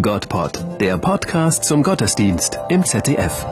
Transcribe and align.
Gottpod, 0.00 0.80
der 0.80 0.98
Podcast 0.98 1.64
zum 1.64 1.82
Gottesdienst 1.82 2.60
im 2.68 2.84
ZDF. 2.84 3.44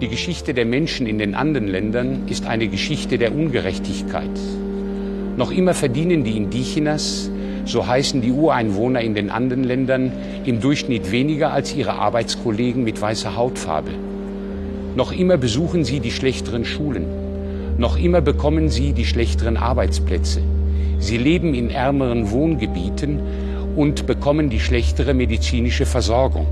Die 0.00 0.08
Geschichte 0.08 0.52
der 0.52 0.64
Menschen 0.64 1.06
in 1.06 1.18
den 1.18 1.36
anderen 1.36 1.68
Ländern 1.68 2.26
ist 2.26 2.46
eine 2.46 2.66
Geschichte 2.66 3.18
der 3.18 3.32
Ungerechtigkeit. 3.32 4.30
Noch 5.36 5.52
immer 5.52 5.74
verdienen 5.74 6.24
die 6.24 6.36
Indigenas, 6.36 7.30
so 7.66 7.86
heißen 7.86 8.20
die 8.20 8.32
Ureinwohner 8.32 9.00
in 9.00 9.14
den 9.14 9.30
anderen 9.30 9.62
Ländern, 9.62 10.10
im 10.44 10.60
Durchschnitt 10.60 11.12
weniger 11.12 11.52
als 11.52 11.74
ihre 11.74 11.92
Arbeitskollegen 11.92 12.82
mit 12.82 13.00
weißer 13.00 13.36
Hautfarbe. 13.36 13.92
Noch 14.96 15.12
immer 15.12 15.36
besuchen 15.36 15.84
sie 15.84 16.00
die 16.00 16.10
schlechteren 16.10 16.64
Schulen. 16.64 17.25
Noch 17.78 17.98
immer 17.98 18.22
bekommen 18.22 18.68
sie 18.70 18.92
die 18.92 19.04
schlechteren 19.04 19.56
Arbeitsplätze. 19.56 20.40
Sie 20.98 21.18
leben 21.18 21.52
in 21.54 21.70
ärmeren 21.70 22.30
Wohngebieten 22.30 23.20
und 23.76 24.06
bekommen 24.06 24.48
die 24.48 24.60
schlechtere 24.60 25.12
medizinische 25.12 25.84
Versorgung. 25.84 26.46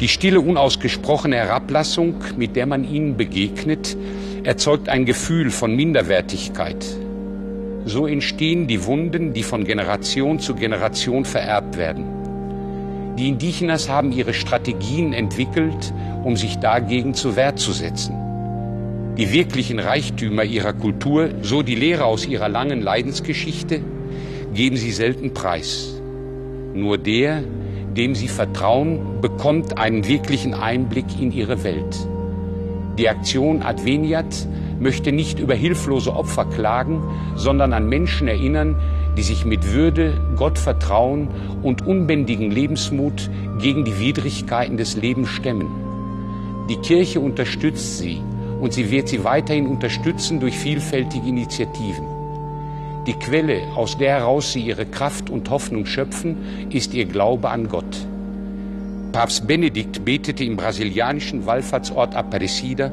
Die 0.00 0.08
stille, 0.08 0.40
unausgesprochene 0.40 1.36
Herablassung, 1.36 2.14
mit 2.36 2.54
der 2.54 2.66
man 2.66 2.84
ihnen 2.84 3.16
begegnet, 3.16 3.96
erzeugt 4.44 4.88
ein 4.88 5.04
Gefühl 5.04 5.50
von 5.50 5.74
Minderwertigkeit. 5.74 6.84
So 7.84 8.06
entstehen 8.06 8.66
die 8.66 8.84
Wunden, 8.84 9.32
die 9.32 9.42
von 9.42 9.64
Generation 9.64 10.38
zu 10.38 10.54
Generation 10.54 11.24
vererbt 11.24 11.76
werden. 11.76 12.04
Die 13.18 13.28
Indigenas 13.28 13.88
haben 13.88 14.12
ihre 14.12 14.34
Strategien 14.34 15.12
entwickelt, 15.12 15.92
um 16.22 16.36
sich 16.36 16.58
dagegen 16.58 17.14
zur 17.14 17.36
Wehr 17.36 17.56
zu 17.56 17.72
setzen. 17.72 18.23
Die 19.16 19.32
wirklichen 19.32 19.78
Reichtümer 19.78 20.42
ihrer 20.42 20.72
Kultur, 20.72 21.30
so 21.40 21.62
die 21.62 21.76
Lehre 21.76 22.04
aus 22.04 22.26
ihrer 22.26 22.48
langen 22.48 22.82
Leidensgeschichte, 22.82 23.80
geben 24.52 24.76
sie 24.76 24.90
selten 24.90 25.32
preis. 25.32 26.02
Nur 26.74 26.98
der, 26.98 27.44
dem 27.96 28.16
sie 28.16 28.26
vertrauen, 28.26 29.20
bekommt 29.20 29.78
einen 29.78 30.08
wirklichen 30.08 30.52
Einblick 30.52 31.04
in 31.20 31.30
ihre 31.30 31.62
Welt. 31.62 32.08
Die 32.98 33.08
Aktion 33.08 33.62
Adveniat 33.62 34.48
möchte 34.80 35.12
nicht 35.12 35.38
über 35.38 35.54
hilflose 35.54 36.12
Opfer 36.12 36.46
klagen, 36.46 37.00
sondern 37.36 37.72
an 37.72 37.88
Menschen 37.88 38.26
erinnern, 38.26 38.74
die 39.16 39.22
sich 39.22 39.44
mit 39.44 39.72
Würde, 39.72 40.20
Gottvertrauen 40.36 41.28
und 41.62 41.86
unbändigen 41.86 42.50
Lebensmut 42.50 43.30
gegen 43.60 43.84
die 43.84 44.00
Widrigkeiten 44.00 44.76
des 44.76 44.96
Lebens 44.96 45.28
stemmen. 45.28 45.68
Die 46.68 46.78
Kirche 46.78 47.20
unterstützt 47.20 47.98
sie 47.98 48.20
und 48.64 48.72
sie 48.72 48.90
wird 48.90 49.08
sie 49.08 49.24
weiterhin 49.24 49.66
unterstützen 49.66 50.40
durch 50.40 50.56
vielfältige 50.56 51.28
Initiativen. 51.28 52.06
Die 53.06 53.12
Quelle, 53.12 53.60
aus 53.76 53.98
der 53.98 54.12
heraus 54.12 54.54
sie 54.54 54.62
ihre 54.62 54.86
Kraft 54.86 55.28
und 55.28 55.50
Hoffnung 55.50 55.84
schöpfen, 55.84 56.70
ist 56.70 56.94
ihr 56.94 57.04
Glaube 57.04 57.50
an 57.50 57.68
Gott. 57.68 57.94
Papst 59.12 59.46
Benedikt 59.46 60.06
betete 60.06 60.44
im 60.44 60.56
brasilianischen 60.56 61.44
Wallfahrtsort 61.44 62.14
Aparecida, 62.14 62.90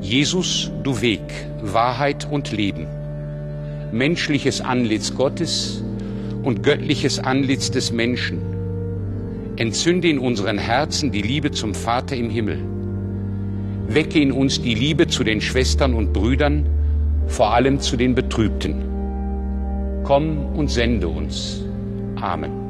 Jesus, 0.00 0.72
du 0.82 1.00
Weg, 1.00 1.22
Wahrheit 1.62 2.26
und 2.28 2.50
Leben, 2.50 2.88
menschliches 3.92 4.60
Antlitz 4.60 5.14
Gottes 5.14 5.84
und 6.42 6.64
göttliches 6.64 7.20
Antlitz 7.20 7.70
des 7.70 7.92
Menschen. 7.92 8.42
Entzünde 9.54 10.08
in 10.08 10.18
unseren 10.18 10.58
Herzen 10.58 11.12
die 11.12 11.22
Liebe 11.22 11.52
zum 11.52 11.76
Vater 11.76 12.16
im 12.16 12.28
Himmel. 12.28 12.79
Wecke 13.94 14.20
in 14.20 14.30
uns 14.30 14.62
die 14.62 14.74
Liebe 14.74 15.08
zu 15.08 15.24
den 15.24 15.40
Schwestern 15.40 15.94
und 15.94 16.12
Brüdern, 16.12 16.64
vor 17.26 17.52
allem 17.54 17.80
zu 17.80 17.96
den 17.96 18.14
Betrübten. 18.14 18.84
Komm 20.04 20.46
und 20.54 20.70
sende 20.70 21.08
uns. 21.08 21.64
Amen. 22.20 22.69